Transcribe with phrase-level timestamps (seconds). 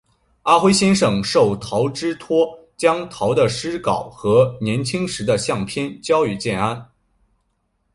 [0.41, 6.89] 阿辉先生受陶之托将陶的诗稿和年轻时的相片交给建安。